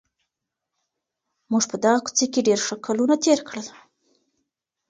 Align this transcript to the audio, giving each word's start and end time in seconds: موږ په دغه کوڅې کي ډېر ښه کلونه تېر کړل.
موږ 1.51 1.63
په 1.71 1.75
دغه 1.83 1.99
کوڅې 2.05 2.25
کي 2.33 2.39
ډېر 2.47 2.59
ښه 2.67 2.75
کلونه 2.85 3.15
تېر 3.23 3.39
کړل. 3.47 3.67